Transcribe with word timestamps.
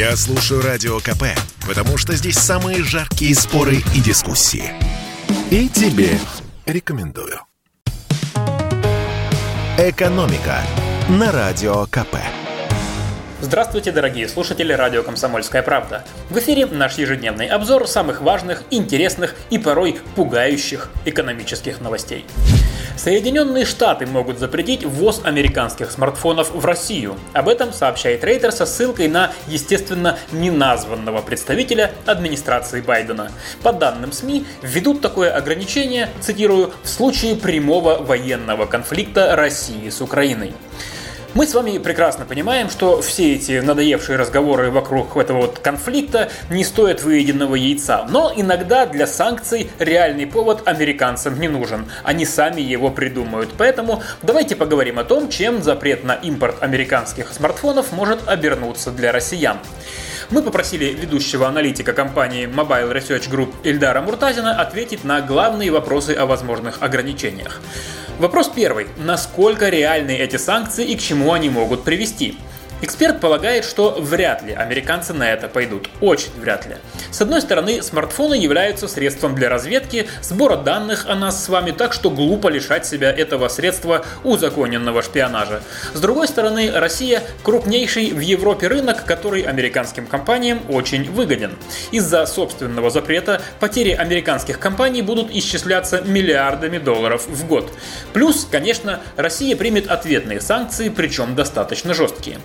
Я 0.00 0.16
слушаю 0.16 0.62
Радио 0.62 0.98
КП, 0.98 1.24
потому 1.68 1.98
что 1.98 2.14
здесь 2.14 2.38
самые 2.38 2.82
жаркие 2.82 3.34
споры 3.34 3.82
и 3.94 4.00
дискуссии. 4.00 4.72
И 5.50 5.68
тебе 5.68 6.18
рекомендую. 6.64 7.38
«Экономика» 9.76 10.62
на 11.10 11.30
Радио 11.30 11.84
КП. 11.84 12.16
Здравствуйте, 13.42 13.92
дорогие 13.92 14.26
слушатели 14.26 14.72
радио 14.72 15.02
«Комсомольская 15.02 15.62
правда». 15.62 16.02
В 16.30 16.38
эфире 16.38 16.64
наш 16.64 16.96
ежедневный 16.96 17.48
обзор 17.48 17.86
самых 17.86 18.22
важных, 18.22 18.62
интересных 18.70 19.34
и 19.50 19.58
порой 19.58 20.00
пугающих 20.16 20.88
экономических 21.04 21.82
новостей. 21.82 22.24
Соединенные 23.02 23.64
Штаты 23.64 24.04
могут 24.04 24.38
запретить 24.38 24.84
ввоз 24.84 25.22
американских 25.24 25.90
смартфонов 25.90 26.50
в 26.50 26.62
Россию. 26.66 27.16
Об 27.32 27.48
этом 27.48 27.72
сообщает 27.72 28.22
Рейтер 28.22 28.52
со 28.52 28.66
ссылкой 28.66 29.08
на, 29.08 29.32
естественно, 29.48 30.18
неназванного 30.32 31.22
представителя 31.22 31.92
администрации 32.04 32.82
Байдена. 32.82 33.32
По 33.62 33.72
данным 33.72 34.12
СМИ, 34.12 34.44
введут 34.60 35.00
такое 35.00 35.34
ограничение, 35.34 36.10
цитирую, 36.20 36.74
в 36.82 36.88
случае 36.90 37.36
прямого 37.36 37.96
военного 38.02 38.66
конфликта 38.66 39.34
России 39.34 39.88
с 39.88 40.02
Украиной. 40.02 40.52
Мы 41.32 41.46
с 41.46 41.54
вами 41.54 41.78
прекрасно 41.78 42.24
понимаем, 42.24 42.68
что 42.68 43.00
все 43.02 43.34
эти 43.34 43.60
надоевшие 43.60 44.18
разговоры 44.18 44.72
вокруг 44.72 45.16
этого 45.16 45.42
вот 45.42 45.60
конфликта 45.60 46.28
не 46.50 46.64
стоят 46.64 47.04
выеденного 47.04 47.54
яйца. 47.54 48.04
Но 48.10 48.32
иногда 48.34 48.84
для 48.84 49.06
санкций 49.06 49.70
реальный 49.78 50.26
повод 50.26 50.66
американцам 50.66 51.38
не 51.38 51.46
нужен. 51.46 51.88
Они 52.02 52.26
сами 52.26 52.60
его 52.60 52.90
придумают. 52.90 53.50
Поэтому 53.56 54.02
давайте 54.22 54.56
поговорим 54.56 54.98
о 54.98 55.04
том, 55.04 55.28
чем 55.28 55.62
запрет 55.62 56.02
на 56.02 56.14
импорт 56.14 56.64
американских 56.64 57.32
смартфонов 57.32 57.92
может 57.92 58.26
обернуться 58.28 58.90
для 58.90 59.12
россиян. 59.12 59.58
Мы 60.30 60.42
попросили 60.42 60.86
ведущего 60.86 61.46
аналитика 61.46 61.92
компании 61.92 62.46
Mobile 62.46 62.92
Research 62.92 63.30
Group 63.30 63.54
Ильдара 63.62 64.00
Муртазина 64.00 64.60
ответить 64.60 65.04
на 65.04 65.20
главные 65.20 65.70
вопросы 65.70 66.10
о 66.10 66.26
возможных 66.26 66.82
ограничениях. 66.82 67.60
Вопрос 68.20 68.50
первый. 68.54 68.88
Насколько 68.98 69.70
реальны 69.70 70.10
эти 70.10 70.36
санкции 70.36 70.84
и 70.84 70.94
к 70.94 71.00
чему 71.00 71.32
они 71.32 71.48
могут 71.48 71.84
привести? 71.84 72.36
Эксперт 72.82 73.20
полагает, 73.20 73.66
что 73.66 73.96
вряд 74.00 74.42
ли 74.42 74.52
американцы 74.52 75.12
на 75.12 75.30
это 75.30 75.48
пойдут. 75.48 75.90
Очень 76.00 76.32
вряд 76.40 76.66
ли. 76.66 76.76
С 77.10 77.20
одной 77.20 77.42
стороны, 77.42 77.82
смартфоны 77.82 78.34
являются 78.34 78.88
средством 78.88 79.34
для 79.34 79.50
разведки, 79.50 80.08
сбора 80.22 80.56
данных 80.56 81.06
о 81.06 81.14
нас 81.14 81.44
с 81.44 81.48
вами, 81.48 81.72
так 81.72 81.92
что 81.92 82.10
глупо 82.10 82.48
лишать 82.48 82.86
себя 82.86 83.10
этого 83.10 83.48
средства 83.48 84.04
узаконенного 84.24 85.02
шпионажа. 85.02 85.60
С 85.92 86.00
другой 86.00 86.26
стороны, 86.28 86.70
Россия– 86.74 87.22
крупнейший 87.42 88.12
в 88.12 88.20
Европе 88.20 88.68
рынок, 88.68 89.04
который 89.04 89.42
американским 89.42 90.06
компаниям 90.06 90.62
очень 90.68 91.10
выгоден. 91.10 91.58
Из-за 91.90 92.24
собственного 92.24 92.88
запрета 92.88 93.42
потери 93.58 93.90
американских 93.90 94.58
компаний 94.58 95.02
будут 95.02 95.30
исчисляться 95.30 96.00
миллиардами 96.00 96.78
долларов 96.78 97.26
в 97.28 97.46
год. 97.46 97.70
Плюс, 98.14 98.46
конечно, 98.50 99.00
Россия 99.16 99.54
примет 99.54 99.88
ответные 99.88 100.40
санкции, 100.40 100.88
причем 100.88 101.34
достаточно 101.34 101.92
жесткие. 101.92 102.38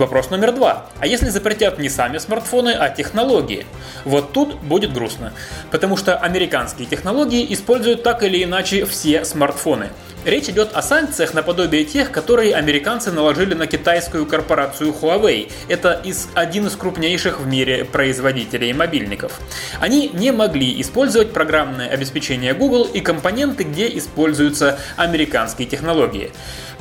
Вопрос 0.00 0.30
номер 0.30 0.52
два. 0.52 0.86
А 0.98 1.06
если 1.06 1.28
запретят 1.28 1.78
не 1.78 1.90
сами 1.90 2.16
смартфоны, 2.16 2.70
а 2.70 2.88
технологии? 2.88 3.66
Вот 4.06 4.32
тут 4.32 4.54
будет 4.54 4.94
грустно. 4.94 5.34
Потому 5.70 5.98
что 5.98 6.16
американские 6.16 6.86
технологии 6.86 7.46
используют 7.52 8.02
так 8.02 8.22
или 8.22 8.42
иначе 8.42 8.86
все 8.86 9.26
смартфоны. 9.26 9.90
Речь 10.24 10.50
идет 10.50 10.74
о 10.74 10.82
санкциях 10.82 11.32
наподобие 11.32 11.84
тех, 11.86 12.10
которые 12.10 12.54
американцы 12.54 13.10
наложили 13.10 13.54
на 13.54 13.66
китайскую 13.66 14.26
корпорацию 14.26 14.92
Huawei. 14.92 15.50
Это 15.68 15.98
из, 16.04 16.28
один 16.34 16.66
из 16.66 16.76
крупнейших 16.76 17.40
в 17.40 17.46
мире 17.46 17.86
производителей 17.86 18.70
мобильников. 18.74 19.40
Они 19.80 20.10
не 20.12 20.30
могли 20.30 20.78
использовать 20.82 21.32
программное 21.32 21.88
обеспечение 21.88 22.52
Google 22.52 22.84
и 22.84 23.00
компоненты, 23.00 23.64
где 23.64 23.88
используются 23.96 24.78
американские 24.96 25.66
технологии. 25.66 26.32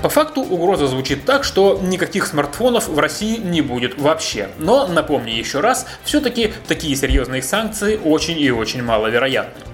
По 0.02 0.10
факту 0.10 0.42
угроза 0.42 0.88
звучит 0.88 1.24
так, 1.24 1.46
что 1.46 1.80
никаких 1.82 2.26
смартфонов 2.26 2.90
в 2.90 3.00
России 3.00 3.38
не 3.38 3.62
будет 3.62 3.98
вообще. 3.98 4.50
Но, 4.58 4.86
напомню 4.88 5.34
еще 5.34 5.62
раз, 5.62 5.86
все-таки 6.04 6.52
такие 6.68 6.94
серьезные 6.98 7.42
санкции 7.42 7.98
очень 8.04 8.38
и 8.38 8.52
очень 8.52 8.84
маловероятны. 8.84 9.69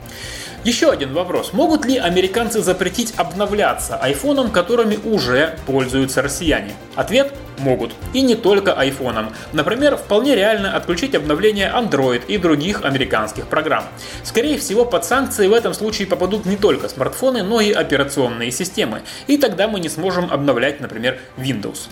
Еще 0.65 0.89
один 0.89 1.13
вопрос. 1.13 1.53
Могут 1.53 1.85
ли 1.85 1.95
американцы 1.95 2.59
запретить 2.59 3.13
обновляться 3.17 3.97
айфоном, 3.97 4.49
которыми 4.49 4.97
уже 5.03 5.59
пользуются 5.67 6.23
россияне? 6.23 6.73
Ответ– 6.95 7.31
могут. 7.59 7.91
И 8.13 8.21
не 8.21 8.33
только 8.33 8.73
айфоном. 8.73 9.29
Например, 9.53 9.95
вполне 9.95 10.35
реально 10.35 10.75
отключить 10.75 11.13
обновление 11.13 11.71
Android 11.71 12.25
и 12.27 12.39
других 12.39 12.83
американских 12.83 13.45
программ. 13.45 13.83
Скорее 14.23 14.57
всего, 14.57 14.85
под 14.85 15.05
санкции 15.05 15.47
в 15.47 15.53
этом 15.53 15.75
случае 15.75 16.07
попадут 16.07 16.47
не 16.47 16.57
только 16.57 16.89
смартфоны, 16.89 17.43
но 17.43 17.61
и 17.61 17.71
операционные 17.71 18.51
системы. 18.51 19.03
И 19.27 19.37
тогда 19.37 19.67
мы 19.67 19.79
не 19.79 19.89
сможем 19.89 20.31
обновлять, 20.31 20.81
например, 20.81 21.19
Windows. 21.37 21.89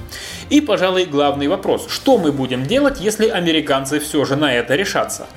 И, 0.49 0.61
пожалуй, 0.61 1.05
главный 1.05 1.47
вопрос. 1.47 1.85
Что 1.89 2.17
мы 2.17 2.31
будем 2.31 2.65
делать, 2.65 2.99
если 2.99 3.27
американцы 3.27 3.99
все 3.99 4.25
же 4.25 4.35
на 4.35 4.51
это 4.51 4.73
решатся? 4.73 5.27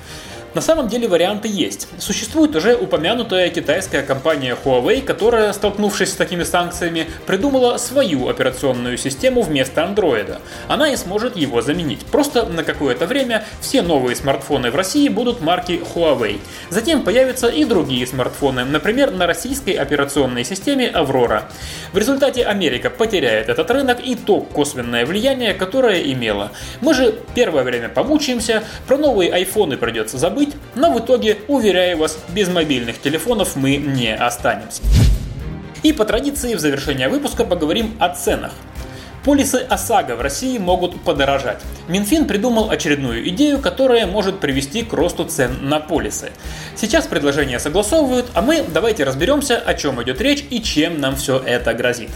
На 0.53 0.61
самом 0.61 0.87
деле 0.87 1.07
варианты 1.07 1.47
есть. 1.47 1.87
Существует 1.99 2.55
уже 2.55 2.75
упомянутая 2.75 3.49
китайская 3.49 4.01
компания 4.01 4.57
Huawei, 4.63 5.01
которая, 5.01 5.53
столкнувшись 5.53 6.11
с 6.11 6.15
такими 6.15 6.43
санкциями, 6.43 7.07
придумала 7.25 7.77
свою 7.77 8.27
операционную 8.27 8.97
систему 8.97 9.41
вместо 9.41 9.83
андроида. 9.83 10.39
Она 10.67 10.89
и 10.89 10.95
сможет 10.95 11.35
его 11.35 11.61
заменить. 11.61 12.05
Просто 12.05 12.45
на 12.45 12.63
какое-то 12.63 13.05
время 13.05 13.45
все 13.61 13.81
новые 13.81 14.15
смартфоны 14.15 14.71
в 14.71 14.75
России 14.75 15.09
будут 15.09 15.41
марки 15.41 15.81
Huawei. 15.93 16.39
Затем 16.69 17.03
появятся 17.03 17.49
и 17.49 17.65
другие 17.65 18.07
смартфоны, 18.07 18.65
например, 18.65 19.11
на 19.11 19.27
российской 19.27 19.71
операционной 19.71 20.43
системе 20.43 20.89
Aurora. 20.93 21.43
В 21.91 21.97
результате 21.97 22.43
Америка 22.43 22.89
потеряет 22.89 23.49
этот 23.49 23.69
рынок 23.69 23.99
и 24.03 24.15
то 24.15 24.39
косвенное 24.39 25.05
влияние, 25.05 25.53
которое 25.53 26.01
имела. 26.11 26.51
Мы 26.81 26.93
же 26.93 27.13
первое 27.35 27.63
время 27.63 27.89
помучаемся, 27.89 28.63
про 28.87 28.97
новые 28.97 29.31
айфоны 29.31 29.77
придется 29.77 30.17
забыть, 30.17 30.36
быть, 30.37 30.53
но 30.75 30.91
в 30.93 30.99
итоге, 30.99 31.39
уверяю 31.47 31.97
вас, 31.97 32.17
без 32.29 32.47
мобильных 32.47 33.01
телефонов 33.01 33.55
мы 33.55 33.77
не 33.77 34.15
останемся. 34.15 34.83
И 35.83 35.91
по 35.93 36.05
традиции 36.05 36.53
в 36.55 36.59
завершение 36.59 37.09
выпуска 37.09 37.43
поговорим 37.43 37.95
о 37.99 38.09
ценах. 38.09 38.51
Полисы 39.23 39.65
ОСАГО 39.69 40.15
в 40.15 40.21
России 40.21 40.57
могут 40.57 41.01
подорожать. 41.01 41.61
Минфин 41.89 42.27
придумал 42.27 42.69
очередную 42.69 43.27
идею, 43.29 43.59
которая 43.59 44.07
может 44.07 44.39
привести 44.39 44.83
к 44.83 44.93
росту 44.93 45.25
цен 45.25 45.57
на 45.63 45.81
полисы. 45.81 46.31
Сейчас 46.75 47.07
предложения 47.07 47.59
согласовывают, 47.59 48.27
а 48.35 48.41
мы 48.41 48.63
давайте 48.63 49.03
разберемся, 49.03 49.57
о 49.57 49.73
чем 49.73 50.01
идет 50.01 50.21
речь 50.21 50.45
и 50.49 50.61
чем 50.61 51.01
нам 51.01 51.17
все 51.17 51.39
это 51.45 51.73
грозит. 51.73 52.09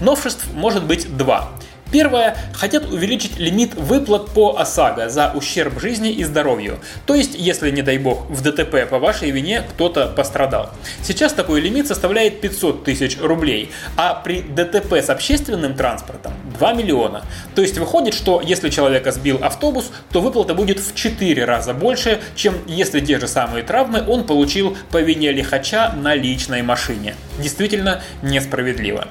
Новшеств 0.00 0.46
может 0.54 0.84
быть 0.84 1.16
два. 1.16 1.50
Первое. 1.92 2.36
Хотят 2.52 2.84
увеличить 2.90 3.38
лимит 3.38 3.74
выплат 3.74 4.30
по 4.30 4.56
ОСАГО 4.58 5.08
за 5.08 5.32
ущерб 5.34 5.80
жизни 5.80 6.10
и 6.10 6.24
здоровью. 6.24 6.78
То 7.06 7.14
есть, 7.14 7.34
если, 7.34 7.70
не 7.70 7.82
дай 7.82 7.98
бог, 7.98 8.28
в 8.28 8.42
ДТП 8.42 8.88
по 8.88 8.98
вашей 8.98 9.30
вине 9.30 9.62
кто-то 9.62 10.08
пострадал. 10.08 10.70
Сейчас 11.02 11.32
такой 11.32 11.60
лимит 11.60 11.86
составляет 11.86 12.40
500 12.40 12.84
тысяч 12.84 13.18
рублей, 13.20 13.70
а 13.96 14.14
при 14.14 14.40
ДТП 14.42 14.94
с 14.94 15.10
общественным 15.10 15.74
транспортом 15.74 16.32
2 16.58 16.72
миллиона. 16.72 17.24
То 17.54 17.62
есть 17.62 17.78
выходит, 17.78 18.14
что 18.14 18.40
если 18.44 18.68
человека 18.68 19.12
сбил 19.12 19.38
автобус, 19.42 19.90
то 20.10 20.20
выплата 20.20 20.54
будет 20.54 20.80
в 20.80 20.94
4 20.94 21.44
раза 21.44 21.72
больше, 21.72 22.20
чем 22.34 22.54
если 22.66 23.00
те 23.00 23.20
же 23.20 23.28
самые 23.28 23.62
травмы 23.62 24.04
он 24.06 24.24
получил 24.24 24.76
по 24.90 24.98
вине 24.98 25.30
лихача 25.32 25.92
на 25.96 26.14
личной 26.14 26.62
машине. 26.62 27.14
Действительно 27.38 28.02
несправедливо. 28.22 29.08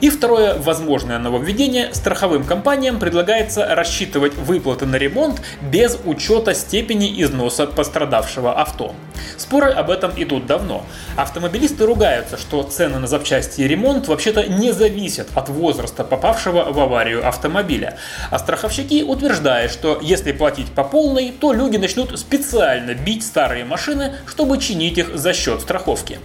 И 0.00 0.10
второе 0.10 0.54
возможное 0.54 1.18
нововведение– 1.18 1.90
страховым 1.92 2.44
компаниям 2.44 3.00
предлагается 3.00 3.74
рассчитывать 3.74 4.34
выплаты 4.34 4.86
на 4.86 4.94
ремонт 4.94 5.42
без 5.60 5.98
учета 6.04 6.54
степени 6.54 7.20
износа 7.20 7.66
пострадавшего 7.66 8.52
авто. 8.52 8.94
Споры 9.36 9.70
об 9.70 9.90
этом 9.90 10.12
идут 10.16 10.46
давно. 10.46 10.86
Автомобилисты 11.16 11.84
ругаются, 11.84 12.36
что 12.36 12.62
цены 12.62 13.00
на 13.00 13.08
запчасти 13.08 13.62
и 13.62 13.68
ремонт 13.68 14.06
вообще-то 14.06 14.44
не 14.44 14.70
зависят 14.70 15.28
от 15.34 15.48
возраста 15.48 16.04
попавшего 16.04 16.72
в 16.72 16.78
аварию 16.78 17.26
автомобиля. 17.26 17.98
А 18.30 18.38
страховщики 18.38 19.02
утверждают, 19.02 19.72
что 19.72 19.98
если 20.00 20.30
платить 20.30 20.72
по 20.72 20.84
полной, 20.84 21.32
то 21.32 21.52
люди 21.52 21.76
начнут 21.76 22.16
специально 22.18 22.94
бить 22.94 23.24
старые 23.24 23.64
машины, 23.64 24.14
чтобы 24.26 24.58
чинить 24.58 24.98
их 24.98 25.16
за 25.16 25.32
счет 25.32 25.60
страховки. 25.60 26.20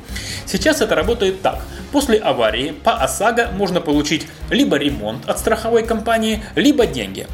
Сейчас 0.46 0.82
это 0.82 0.94
работает 0.94 1.42
так. 1.42 1.60
После 1.92 2.18
аварии 2.18 2.72
по 2.84 2.94
ОСАГО 2.94 3.50
можно 3.64 3.80
получить 3.80 4.28
либо 4.50 4.76
ремонт 4.76 5.30
от 5.30 5.40
страховой 5.40 5.84
компании, 5.84 6.44
либо 6.56 6.86
деньги. 6.86 7.28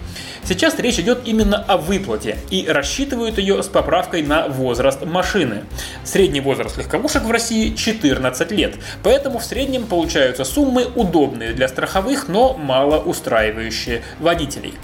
Сейчас 0.44 0.78
речь 0.78 1.00
идет 1.00 1.22
именно 1.26 1.58
о 1.58 1.78
выплате 1.78 2.38
и 2.52 2.68
рассчитывают 2.68 3.40
ее 3.40 3.64
с 3.64 3.66
поправкой 3.66 4.22
на 4.22 4.48
возраст 4.48 5.04
машины. 5.04 5.64
Средний 6.04 6.40
возраст 6.40 6.78
легковушек 6.78 7.24
в 7.24 7.32
России 7.32 7.74
14 7.74 8.52
лет, 8.52 8.76
поэтому 9.02 9.40
в 9.40 9.44
среднем 9.44 9.88
получаются 9.88 10.44
суммы 10.44 10.86
удобные 10.86 11.54
для 11.54 11.68
страховых, 11.68 12.28
но 12.28 12.54
мало 12.54 13.00
устраивающие 13.00 14.04
водителей. 14.20 14.76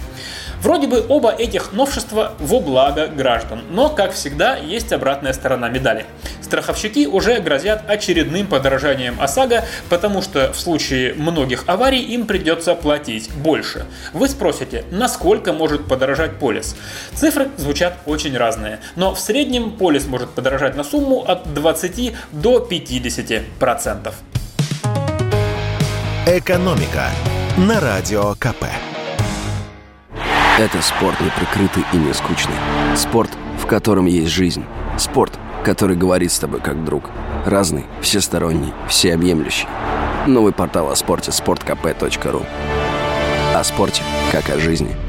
Вроде 0.66 0.88
бы 0.88 1.06
оба 1.10 1.30
этих 1.30 1.74
новшества 1.74 2.34
во 2.40 2.60
благо 2.60 3.06
граждан, 3.06 3.62
но, 3.70 3.88
как 3.88 4.14
всегда, 4.14 4.56
есть 4.56 4.92
обратная 4.92 5.32
сторона 5.32 5.70
медали. 5.70 6.08
Страховщики 6.42 7.06
уже 7.06 7.40
грозят 7.40 7.88
очередным 7.88 8.48
подорожанием 8.48 9.22
ОСАГО, 9.22 9.64
потому 9.90 10.24
что 10.24 10.52
в 10.52 10.60
случае 10.60 11.14
многих 11.14 11.66
аварий 11.68 12.02
им 12.02 12.26
придется 12.26 12.74
платить 12.74 13.30
больше. 13.36 13.86
Вы 14.12 14.28
спросите, 14.28 14.86
насколько 14.90 15.54
может 15.54 15.86
подорожать 15.86 16.40
полис? 16.40 16.76
Цифры 17.14 17.50
звучат 17.58 17.98
очень 18.08 18.36
разные, 18.36 18.80
но 18.96 19.14
в 19.14 19.20
среднем 19.20 19.70
полис 19.70 20.08
может 20.08 20.32
подорожать 20.32 20.76
на 20.76 20.84
сумму 20.84 21.24
от 21.28 21.54
20 21.54 22.16
до 22.32 22.60
50 22.60 23.46
процентов. 23.60 24.16
Экономика 26.26 27.12
на 27.56 27.80
радио 27.80 28.34
КП. 28.40 28.66
Это 30.58 30.82
спорт 30.82 31.20
не 31.20 31.30
прикрытый 31.32 31.84
и 31.92 31.98
не 31.98 32.14
скучный. 32.14 32.56
Спорт, 32.96 33.30
в 33.60 33.66
котором 33.66 34.06
есть 34.06 34.32
жизнь. 34.32 34.64
Спорт, 34.98 35.38
который 35.66 35.98
говорит 35.98 36.32
с 36.32 36.40
тобой 36.40 36.62
как 36.62 36.86
друг. 36.86 37.10
Разный, 37.46 37.84
всесторонний, 38.00 38.74
всеобъемлющий. 38.88 39.68
Новый 40.28 40.54
портал 40.54 40.90
о 40.90 40.96
спорте– 40.96 41.32
sportkp.ru 41.32 42.46
О 43.54 43.64
спорте, 43.66 44.02
как 44.32 44.50
о 44.50 44.58
жизни– 44.58 44.96